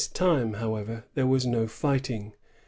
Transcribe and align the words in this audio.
time, 0.15 0.53
however, 0.53 1.03
there 1.13 1.27
was 1.27 1.45
no 1.45 1.67
fighting. 1.67 2.33